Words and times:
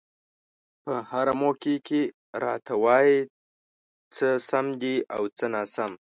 په 0.83 0.93
هره 1.09 1.33
موقع 1.41 1.75
کې 1.87 2.01
راته 2.43 2.73
وايي 2.83 3.19
څه 4.15 4.27
سم 4.49 4.65
دي 4.81 4.95
او 5.15 5.21
څه 5.37 5.45
ناسم. 5.53 5.91